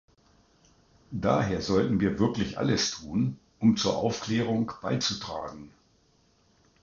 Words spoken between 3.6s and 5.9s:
zur Aufklärung beizutragen.